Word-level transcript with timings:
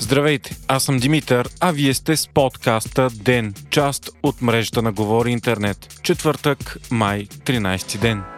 Здравейте, 0.00 0.56
аз 0.68 0.84
съм 0.84 0.98
Димитър, 0.98 1.48
а 1.60 1.70
вие 1.70 1.94
сте 1.94 2.16
с 2.16 2.28
подкаста 2.28 3.08
ДЕН, 3.10 3.54
част 3.70 4.10
от 4.22 4.42
мрежата 4.42 4.82
на 4.82 4.92
Говори 4.92 5.30
Интернет. 5.30 6.00
Четвъртък, 6.02 6.76
май, 6.90 7.26
13 7.26 7.98
ден. 7.98 8.37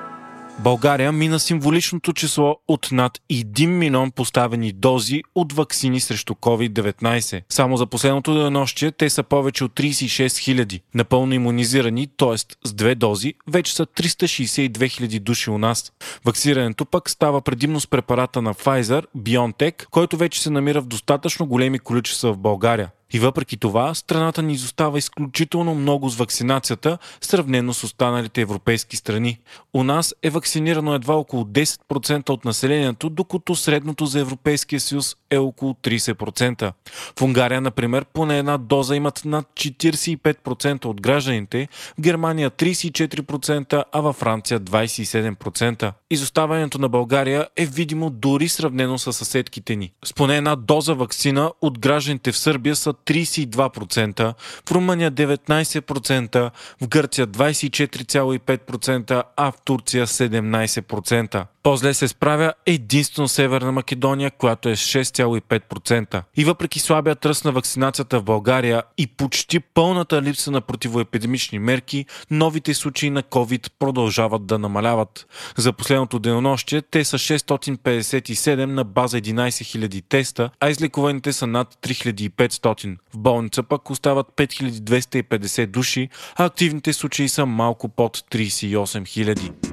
България 0.62 1.12
мина 1.12 1.40
символичното 1.40 2.12
число 2.12 2.56
от 2.68 2.88
над 2.92 3.12
1 3.32 3.66
милион 3.66 4.10
поставени 4.10 4.72
дози 4.72 5.22
от 5.34 5.52
вакцини 5.52 6.00
срещу 6.00 6.34
COVID-19. 6.34 7.42
Само 7.48 7.76
за 7.76 7.86
последното 7.86 8.34
денонощие 8.34 8.92
те 8.92 9.10
са 9.10 9.22
повече 9.22 9.64
от 9.64 9.72
36 9.72 10.38
хиляди. 10.38 10.82
Напълно 10.94 11.34
иммунизирани, 11.34 12.08
т.е. 12.16 12.36
с 12.68 12.74
две 12.74 12.94
дози, 12.94 13.34
вече 13.48 13.74
са 13.74 13.86
362 13.86 14.88
хиляди 14.88 15.20
души 15.20 15.50
у 15.50 15.58
нас. 15.58 15.92
Вакцирането 16.24 16.84
пък 16.84 17.10
става 17.10 17.40
предимно 17.40 17.80
с 17.80 17.86
препарата 17.86 18.42
на 18.42 18.54
Pfizer, 18.54 19.04
BioNTech, 19.18 19.86
който 19.90 20.16
вече 20.16 20.42
се 20.42 20.50
намира 20.50 20.80
в 20.80 20.86
достатъчно 20.86 21.46
големи 21.46 21.78
количества 21.78 22.32
в 22.32 22.38
България. 22.38 22.90
И 23.12 23.18
въпреки 23.18 23.56
това, 23.56 23.94
страната 23.94 24.42
ни 24.42 24.52
изостава 24.52 24.98
изключително 24.98 25.74
много 25.74 26.08
с 26.08 26.16
вакцинацията, 26.16 26.98
сравнено 27.20 27.74
с 27.74 27.84
останалите 27.84 28.40
европейски 28.40 28.96
страни. 28.96 29.38
У 29.74 29.84
нас 29.84 30.14
е 30.22 30.30
вакцинирано 30.30 30.94
едва 30.94 31.14
около 31.14 31.44
10% 31.44 32.30
от 32.30 32.44
населението, 32.44 33.10
докато 33.10 33.54
средното 33.54 34.06
за 34.06 34.20
Европейския 34.20 34.80
съюз 34.80 35.16
е 35.30 35.38
около 35.38 35.72
30%. 35.72 36.72
В 37.18 37.22
Унгария, 37.22 37.60
например, 37.60 38.04
поне 38.12 38.38
една 38.38 38.58
доза 38.58 38.96
имат 38.96 39.22
над 39.24 39.46
45% 39.54 40.84
от 40.84 41.00
гражданите, 41.00 41.68
в 41.98 42.00
Германия 42.00 42.50
34%, 42.50 43.84
а 43.92 44.00
във 44.00 44.16
Франция 44.16 44.60
27%. 44.60 45.92
Изоставането 46.12 46.78
на 46.78 46.88
България 46.88 47.48
е 47.56 47.66
видимо 47.66 48.10
дори 48.10 48.48
сравнено 48.48 48.98
с 48.98 49.12
съседките 49.12 49.76
ни. 49.76 49.92
С 50.04 50.12
поне 50.12 50.36
една 50.36 50.56
доза 50.56 50.94
вакцина 50.94 51.52
от 51.60 51.78
гражданите 51.78 52.32
в 52.32 52.38
Сърбия 52.38 52.76
са 52.76 52.92
32%, 52.92 54.34
в 54.68 54.72
Румъния 54.72 55.12
19%, 55.12 56.50
в 56.82 56.88
Гърция 56.88 57.26
24,5%, 57.26 59.22
а 59.36 59.52
в 59.52 59.54
Турция 59.64 60.06
17%. 60.06 61.44
По-зле 61.62 61.94
се 61.94 62.08
справя 62.08 62.52
единствено 62.66 63.28
Северна 63.28 63.72
Македония, 63.72 64.30
която 64.30 64.68
е 64.68 64.76
6,5%. 64.76 66.22
И 66.36 66.44
въпреки 66.44 66.78
слабия 66.78 67.14
тръст 67.14 67.44
на 67.44 67.52
вакцинацията 67.52 68.20
в 68.20 68.24
България 68.24 68.82
и 68.98 69.06
почти 69.06 69.60
пълната 69.60 70.22
липса 70.22 70.50
на 70.50 70.60
противоепидемични 70.60 71.58
мерки, 71.58 72.06
новите 72.30 72.74
случаи 72.74 73.10
на 73.10 73.22
COVID 73.22 73.70
продължават 73.78 74.46
да 74.46 74.58
намаляват. 74.58 75.26
За 75.56 75.72
последното 76.00 76.18
денонощие 76.18 76.82
те 76.82 77.04
са 77.04 77.18
657 77.18 78.64
на 78.64 78.84
база 78.84 79.20
11 79.20 79.88
000 79.88 80.04
теста, 80.08 80.50
а 80.60 80.70
излекуваните 80.70 81.32
са 81.32 81.46
над 81.46 81.74
3500. 81.82 82.96
В 83.14 83.18
болница 83.18 83.62
пък 83.62 83.90
остават 83.90 84.26
5250 84.36 85.66
души, 85.66 86.08
а 86.36 86.44
активните 86.44 86.92
случаи 86.92 87.28
са 87.28 87.46
малко 87.46 87.88
под 87.88 88.18
38 88.18 88.76
000 89.34 89.69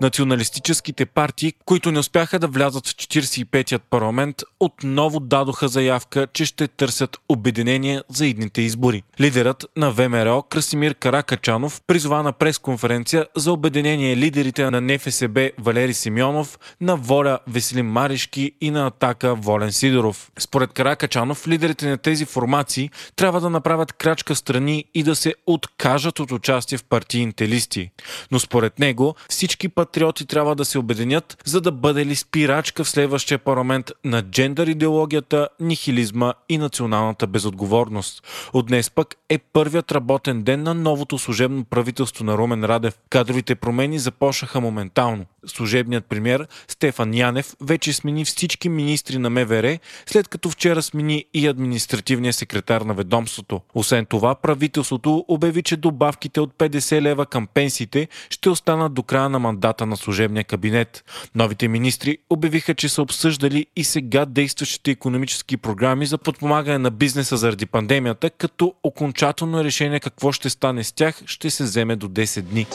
националистическите 0.00 1.06
партии, 1.06 1.52
които 1.64 1.92
не 1.92 1.98
успяха 1.98 2.38
да 2.38 2.48
влязат 2.48 2.86
в 2.86 2.94
45-ят 2.94 3.82
парламент, 3.90 4.42
отново 4.60 5.20
дадоха 5.20 5.68
заявка, 5.68 6.26
че 6.32 6.44
ще 6.44 6.68
търсят 6.68 7.18
обединение 7.28 8.02
за 8.08 8.26
идните 8.26 8.62
избори. 8.62 9.02
Лидерът 9.20 9.66
на 9.76 9.90
ВМРО 9.90 10.42
Красимир 10.42 10.94
Каракачанов 10.94 11.80
призова 11.86 12.22
на 12.22 12.32
пресконференция 12.32 13.26
за 13.36 13.52
обединение 13.52 14.16
лидерите 14.16 14.70
на 14.70 14.80
НФСБ 14.80 15.50
Валери 15.58 15.94
Симеонов, 15.94 16.58
на 16.80 16.96
Воля 16.96 17.38
Веселин 17.48 17.86
Маришки 17.86 18.52
и 18.60 18.70
на 18.70 18.86
Атака 18.86 19.34
Волен 19.34 19.72
Сидоров. 19.72 20.30
Според 20.38 20.72
Каракачанов, 20.72 21.48
лидерите 21.48 21.88
на 21.88 21.98
тези 21.98 22.24
формации 22.24 22.90
трябва 23.16 23.40
да 23.40 23.50
направят 23.50 23.92
крачка 23.92 24.34
страни 24.34 24.84
и 24.94 25.02
да 25.02 25.16
се 25.16 25.34
откажат 25.46 26.20
от 26.20 26.32
участие 26.32 26.78
в 26.78 26.84
партийните 26.84 27.48
листи. 27.48 27.90
Но 28.30 28.38
според 28.38 28.78
него 28.78 29.14
всички 29.28 29.68
път 29.68 29.89
патриоти 29.90 30.26
трябва 30.26 30.54
да 30.54 30.64
се 30.64 30.78
обединят, 30.78 31.42
за 31.44 31.60
да 31.60 31.72
бъде 31.72 32.06
ли 32.06 32.16
спирачка 32.16 32.84
в 32.84 32.90
следващия 32.90 33.38
парламент 33.38 33.90
на 34.04 34.22
джендър 34.22 34.66
идеологията, 34.66 35.48
нихилизма 35.60 36.32
и 36.48 36.58
националната 36.58 37.26
безотговорност. 37.26 38.22
От 38.52 38.66
днес 38.66 38.90
пък 38.90 39.14
е 39.28 39.38
първият 39.38 39.92
работен 39.92 40.42
ден 40.42 40.62
на 40.62 40.74
новото 40.74 41.18
служебно 41.18 41.64
правителство 41.64 42.24
на 42.24 42.38
Румен 42.38 42.64
Радев. 42.64 42.98
Кадровите 43.10 43.54
промени 43.54 43.98
започнаха 43.98 44.60
моментално. 44.60 45.26
Служебният 45.46 46.04
премьер 46.04 46.46
Стефан 46.68 47.14
Янев 47.14 47.54
вече 47.60 47.92
смени 47.92 48.24
всички 48.24 48.68
министри 48.68 49.18
на 49.18 49.30
МВР, 49.30 49.78
след 50.06 50.28
като 50.28 50.50
вчера 50.50 50.82
смени 50.82 51.24
и 51.34 51.46
административния 51.46 52.32
секретар 52.32 52.80
на 52.80 52.94
ведомството. 52.94 53.60
Освен 53.74 54.06
това, 54.06 54.34
правителството 54.34 55.24
обяви, 55.28 55.62
че 55.62 55.76
добавките 55.76 56.40
от 56.40 56.54
50 56.54 57.00
лева 57.00 57.26
към 57.26 57.46
пенсиите 57.46 58.08
ще 58.30 58.50
останат 58.50 58.94
до 58.94 59.02
края 59.02 59.28
на 59.28 59.38
мандата 59.38 59.79
мандата 59.80 59.86
на 59.86 59.96
служебния 59.96 60.44
кабинет. 60.44 61.04
Новите 61.34 61.68
министри 61.68 62.18
обявиха, 62.30 62.74
че 62.74 62.88
са 62.88 63.02
обсъждали 63.02 63.66
и 63.76 63.84
сега 63.84 64.24
действащите 64.24 64.90
економически 64.90 65.56
програми 65.56 66.06
за 66.06 66.18
подпомагане 66.18 66.78
на 66.78 66.90
бизнеса 66.90 67.36
заради 67.36 67.66
пандемията, 67.66 68.30
като 68.30 68.74
окончателно 68.82 69.64
решение 69.64 70.00
какво 70.00 70.32
ще 70.32 70.50
стане 70.50 70.84
с 70.84 70.92
тях 70.92 71.22
ще 71.26 71.50
се 71.50 71.64
вземе 71.64 71.96
до 71.96 72.08
10 72.08 72.42
дни. 72.42 72.66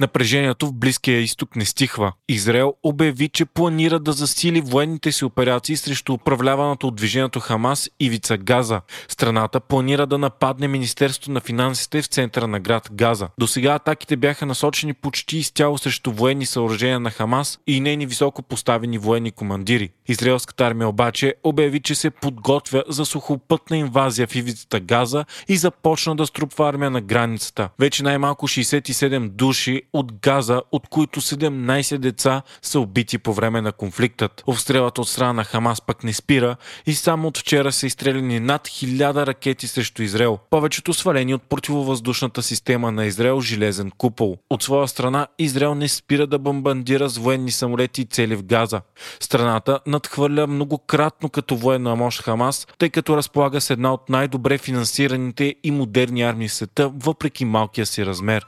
Напрежението 0.00 0.66
в 0.66 0.72
Близкия 0.72 1.20
изток 1.20 1.56
не 1.56 1.64
стихва. 1.64 2.12
Израел 2.28 2.74
обяви, 2.82 3.28
че 3.28 3.44
планира 3.44 3.98
да 3.98 4.12
засили 4.12 4.60
военните 4.60 5.12
си 5.12 5.24
операции 5.24 5.76
срещу 5.76 6.12
управляваното 6.12 6.88
от 6.88 6.94
движението 6.94 7.40
Хамас 7.40 7.90
ивица 8.00 8.36
Газа. 8.36 8.80
Страната 9.08 9.60
планира 9.60 10.06
да 10.06 10.18
нападне 10.18 10.68
Министерството 10.68 11.30
на 11.30 11.40
финансите 11.40 12.02
в 12.02 12.06
центъра 12.06 12.46
на 12.46 12.60
град 12.60 12.88
Газа. 12.92 13.28
До 13.38 13.46
сега 13.46 13.74
атаките 13.74 14.16
бяха 14.16 14.46
насочени 14.46 14.94
почти 14.94 15.38
изцяло 15.38 15.78
срещу 15.78 16.12
военни 16.12 16.46
съоръжения 16.46 17.00
на 17.00 17.10
Хамас 17.10 17.58
и 17.66 17.80
нейни 17.80 18.06
високо 18.06 18.42
поставени 18.42 18.98
военни 18.98 19.30
командири. 19.30 19.90
Израелската 20.08 20.66
армия 20.66 20.88
обаче 20.88 21.34
обяви, 21.44 21.80
че 21.80 21.94
се 21.94 22.10
подготвя 22.10 22.84
за 22.88 23.04
сухопътна 23.04 23.76
инвазия 23.76 24.26
в 24.26 24.34
ивицата 24.34 24.80
Газа 24.80 25.24
и 25.48 25.56
започна 25.56 26.16
да 26.16 26.26
струпва 26.26 26.68
армия 26.68 26.90
на 26.90 27.00
границата. 27.00 27.68
Вече 27.78 28.02
най-малко 28.02 28.48
67 28.48 29.28
души 29.28 29.82
от 29.92 30.12
Газа, 30.12 30.62
от 30.72 30.88
които 30.88 31.20
17 31.20 31.98
деца 31.98 32.42
са 32.62 32.80
убити 32.80 33.18
по 33.18 33.32
време 33.32 33.60
на 33.60 33.72
конфликтът. 33.72 34.42
Обстрелът 34.46 34.98
от 34.98 35.08
страна 35.08 35.32
на 35.32 35.44
Хамас 35.44 35.80
пък 35.80 36.04
не 36.04 36.12
спира 36.12 36.56
и 36.86 36.94
само 36.94 37.28
от 37.28 37.38
вчера 37.38 37.72
са 37.72 37.86
изстреляни 37.86 38.40
над 38.40 38.68
1000 38.68 39.26
ракети 39.26 39.66
срещу 39.66 40.02
Израел. 40.02 40.38
Повечето 40.50 40.94
свалени 40.94 41.34
от 41.34 41.42
противовъздушната 41.42 42.42
система 42.42 42.92
на 42.92 43.06
Израел 43.06 43.40
железен 43.40 43.90
купол. 43.90 44.36
От 44.50 44.62
своя 44.62 44.88
страна 44.88 45.26
Израел 45.38 45.74
не 45.74 45.88
спира 45.88 46.26
да 46.26 46.38
бомбандира 46.38 47.08
с 47.08 47.18
военни 47.18 47.50
самолети 47.50 48.02
и 48.02 48.04
цели 48.04 48.36
в 48.36 48.42
Газа. 48.42 48.80
Страната 49.20 49.80
надхвърля 49.86 50.46
многократно 50.46 51.28
като 51.28 51.56
военна 51.56 51.96
мощ 51.96 52.22
Хамас, 52.22 52.66
тъй 52.78 52.90
като 52.90 53.16
разполага 53.16 53.60
с 53.60 53.70
една 53.70 53.92
от 53.92 54.08
най-добре 54.08 54.58
финансираните 54.58 55.54
и 55.64 55.70
модерни 55.70 56.22
армии 56.22 56.48
в 56.48 56.52
света, 56.52 56.92
въпреки 56.94 57.44
малкия 57.44 57.86
си 57.86 58.06
размер. 58.06 58.46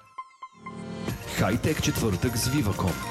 Хайтек 1.41 1.83
четвъртък 1.83 2.37
с 2.37 2.49
Viva.com 2.49 3.10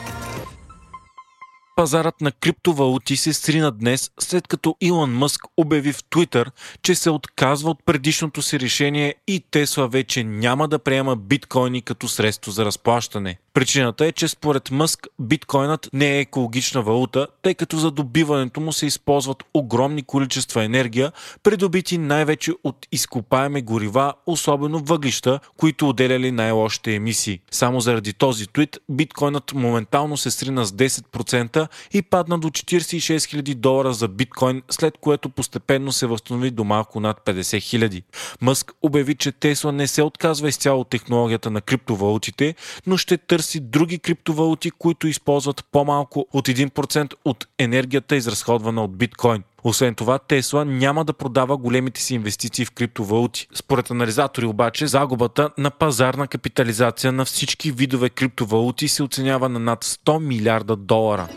Пазарът 1.79 2.21
на 2.21 2.31
криптовалути 2.31 3.17
се 3.17 3.33
срина 3.33 3.71
днес, 3.71 4.11
след 4.19 4.47
като 4.47 4.75
Илон 4.81 5.11
Мъск 5.11 5.41
обяви 5.57 5.93
в 5.93 6.03
Твитър, 6.03 6.51
че 6.83 6.95
се 6.95 7.09
отказва 7.09 7.69
от 7.69 7.85
предишното 7.85 8.41
си 8.41 8.59
решение 8.59 9.15
и 9.27 9.43
Тесла 9.51 9.87
вече 9.87 10.23
няма 10.23 10.67
да 10.67 10.79
приема 10.79 11.15
биткоини 11.15 11.81
като 11.81 12.07
средство 12.07 12.51
за 12.51 12.65
разплащане. 12.65 13.37
Причината 13.53 14.05
е, 14.05 14.11
че 14.11 14.27
според 14.27 14.71
Мъск 14.71 15.07
биткоинът 15.19 15.89
не 15.93 16.17
е 16.17 16.19
екологична 16.19 16.81
валута, 16.81 17.27
тъй 17.41 17.53
като 17.53 17.77
за 17.77 17.91
добиването 17.91 18.59
му 18.59 18.73
се 18.73 18.85
използват 18.85 19.43
огромни 19.53 20.03
количества 20.03 20.63
енергия, 20.63 21.11
придобити 21.43 21.97
най-вече 21.97 22.51
от 22.63 22.87
изкопаеми 22.91 23.61
горива, 23.61 24.13
особено 24.25 24.79
въглища, 24.79 25.39
които 25.57 25.89
отделяли 25.89 26.31
най-лошите 26.31 26.95
емисии. 26.95 27.39
Само 27.51 27.81
заради 27.81 28.13
този 28.13 28.47
твит 28.47 28.77
биткоинът 28.89 29.53
моментално 29.53 30.17
се 30.17 30.31
срина 30.31 30.65
с 30.65 30.71
10% 30.71 31.68
и 31.93 32.01
падна 32.01 32.39
до 32.39 32.49
46 32.49 33.17
000 33.17 33.55
долара 33.55 33.93
за 33.93 34.07
биткоин, 34.07 34.61
след 34.69 34.97
което 34.97 35.29
постепенно 35.29 35.91
се 35.91 36.07
възстанови 36.07 36.51
до 36.51 36.63
малко 36.63 36.99
над 36.99 37.21
50 37.25 37.41
000. 37.41 38.03
Мъск 38.41 38.71
обяви, 38.81 39.15
че 39.15 39.31
Тесла 39.31 39.71
не 39.71 39.87
се 39.87 40.03
отказва 40.03 40.49
изцяло 40.49 40.81
от 40.81 40.89
технологията 40.89 41.51
на 41.51 41.61
криптовалутите, 41.61 42.55
но 42.87 42.97
ще 42.97 43.17
търси 43.17 43.59
други 43.59 43.99
криптовалути, 43.99 44.71
които 44.71 45.07
използват 45.07 45.65
по-малко 45.71 46.27
от 46.33 46.47
1% 46.47 47.13
от 47.25 47.47
енергията, 47.59 48.15
изразходвана 48.15 48.83
от 48.83 48.97
биткоин. 48.97 49.43
Освен 49.63 49.95
това, 49.95 50.19
Тесла 50.19 50.65
няма 50.65 51.05
да 51.05 51.13
продава 51.13 51.57
големите 51.57 52.01
си 52.01 52.15
инвестиции 52.15 52.65
в 52.65 52.71
криптовалути. 52.71 53.47
Според 53.53 53.91
анализатори 53.91 54.45
обаче, 54.45 54.87
загубата 54.87 55.49
на 55.57 55.71
пазарна 55.71 56.27
капитализация 56.27 57.11
на 57.11 57.25
всички 57.25 57.71
видове 57.71 58.09
криптовалути 58.09 58.87
се 58.87 59.03
оценява 59.03 59.49
на 59.49 59.59
над 59.59 59.85
100 59.85 60.19
милиарда 60.19 60.75
долара. 60.75 61.27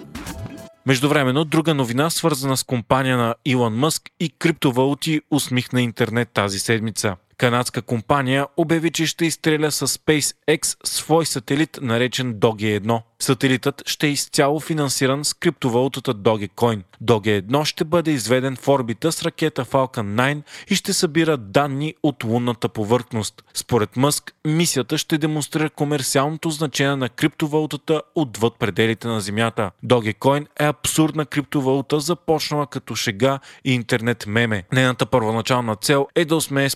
Междувременно, 0.87 1.45
друга 1.45 1.75
новина, 1.75 2.11
свързана 2.11 2.57
с 2.57 2.65
компания 2.65 3.17
на 3.17 3.35
Илон 3.45 3.75
Мъск 3.75 4.03
и 4.21 4.31
криптовалути, 4.31 5.21
усмихна 5.31 5.83
интернет 5.83 6.29
тази 6.29 6.59
седмица. 6.59 7.17
Канадска 7.43 7.83
компания 7.83 8.47
обяви, 8.57 8.91
че 8.91 9.07
ще 9.07 9.27
изстреля 9.27 9.71
с 9.71 9.87
SpaceX 9.89 10.77
свой 10.85 11.27
сателит, 11.27 11.79
наречен 11.83 12.35
Doge 12.35 12.81
1. 12.81 13.03
Сателитът 13.19 13.83
ще 13.87 14.07
е 14.07 14.11
изцяло 14.11 14.61
финансиран 14.61 15.25
с 15.25 15.35
криптовалутата 15.35 16.15
Dogecoin. 16.15 16.83
Doge 17.05 17.43
1 17.43 17.65
ще 17.65 17.85
бъде 17.85 18.11
изведен 18.11 18.57
в 18.57 18.69
орбита 18.69 19.13
с 19.13 19.23
ракета 19.23 19.65
Falcon 19.65 20.35
9 20.37 20.43
и 20.69 20.75
ще 20.75 20.93
събира 20.93 21.37
данни 21.37 21.95
от 22.03 22.25
лунната 22.25 22.69
повърхност. 22.69 23.45
Според 23.55 23.97
Мъск, 23.97 24.35
мисията 24.47 24.99
ще 24.99 25.19
демонстрира 25.19 25.71
комерциалното 25.71 26.51
значение 26.51 26.97
на 26.97 27.09
криптовалутата 27.09 28.03
отвъд 28.15 28.55
пределите 28.59 29.09
на 29.09 29.21
Земята. 29.21 29.71
Dogecoin 29.85 30.47
е 30.61 30.65
абсурдна 30.65 31.27
криптовалута, 31.27 32.01
започнала 32.01 32.67
като 32.67 32.95
шега 32.95 33.39
и 33.65 33.75
интернет 33.75 34.25
меме. 34.27 34.65
Нейната 34.73 35.07
първоначална 35.07 35.77
цел 35.77 36.07
е 36.15 36.25
да 36.25 36.37
осмее 36.37 36.71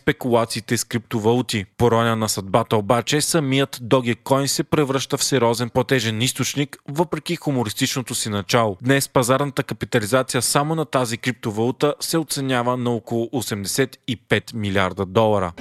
спекулациите 0.56 0.76
с 0.76 0.84
криптовалути. 0.84 1.64
Пороня 1.76 2.16
на 2.16 2.28
съдбата 2.28 2.76
обаче, 2.76 3.20
самият 3.20 3.76
Dogecoin 3.76 4.46
се 4.46 4.64
превръща 4.64 5.16
в 5.16 5.24
сериозен 5.24 5.70
платежен 5.70 6.22
източник, 6.22 6.76
въпреки 6.88 7.36
хумористичното 7.36 8.14
си 8.14 8.28
начало. 8.28 8.76
Днес 8.82 9.08
пазарната 9.08 9.62
капитализация 9.62 10.42
само 10.42 10.74
на 10.74 10.84
тази 10.84 11.18
криптовалута 11.18 11.94
се 12.00 12.18
оценява 12.18 12.76
на 12.76 12.90
около 12.90 13.26
85 13.26 14.54
милиарда 14.54 15.06
долара. 15.06 15.52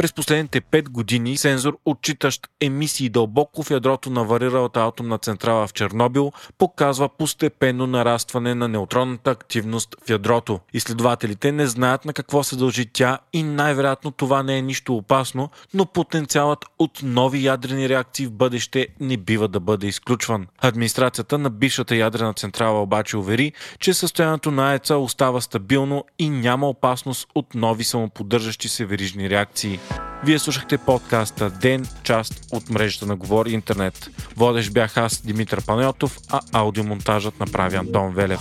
През 0.00 0.12
последните 0.12 0.60
5 0.60 0.88
години 0.88 1.36
сензор, 1.36 1.78
отчитащ 1.84 2.48
емисии 2.60 3.08
дълбоко 3.08 3.62
в 3.62 3.70
ядрото 3.70 4.10
на 4.10 4.24
вариралата 4.24 4.80
атомна 4.80 5.18
централа 5.18 5.66
в 5.66 5.72
Чернобил, 5.72 6.32
показва 6.58 7.08
постепенно 7.08 7.86
нарастване 7.86 8.54
на 8.54 8.68
неутронната 8.68 9.30
активност 9.30 9.96
в 10.06 10.10
ядрото. 10.10 10.60
Изследователите 10.72 11.52
не 11.52 11.66
знаят 11.66 12.04
на 12.04 12.12
какво 12.12 12.42
се 12.42 12.56
дължи 12.56 12.86
тя 12.92 13.18
и 13.32 13.42
най-вероятно 13.42 14.10
това 14.10 14.42
не 14.42 14.58
е 14.58 14.62
нищо 14.62 14.96
опасно, 14.96 15.50
но 15.74 15.86
потенциалът 15.86 16.64
от 16.78 17.00
нови 17.02 17.44
ядрени 17.44 17.88
реакции 17.88 18.26
в 18.26 18.32
бъдеще 18.32 18.88
не 19.00 19.16
бива 19.16 19.48
да 19.48 19.60
бъде 19.60 19.86
изключван. 19.86 20.46
Администрацията 20.58 21.38
на 21.38 21.50
бившата 21.50 21.96
ядрена 21.96 22.34
централа 22.34 22.82
обаче 22.82 23.16
увери, 23.16 23.52
че 23.78 23.94
състоянието 23.94 24.50
на 24.50 24.70
АЕЦа 24.70 24.96
остава 24.96 25.40
стабилно 25.40 26.04
и 26.18 26.30
няма 26.30 26.68
опасност 26.68 27.28
от 27.34 27.54
нови 27.54 27.84
самоподдържащи 27.84 28.68
се 28.68 28.86
верижни 28.86 29.30
реакции. 29.30 29.78
Вие 30.24 30.38
слушахте 30.38 30.78
подкаста 30.78 31.50
Ден, 31.50 31.86
част 32.02 32.46
от 32.52 32.70
мрежата 32.70 33.06
на 33.06 33.16
Говори 33.16 33.52
Интернет. 33.52 34.10
Водещ 34.36 34.72
бях 34.72 34.96
аз, 34.96 35.20
Димитър 35.26 35.64
Панайотов, 35.66 36.18
а 36.30 36.40
аудиомонтажът 36.52 37.40
направи 37.40 37.76
Антон 37.76 38.14
Велев. 38.14 38.40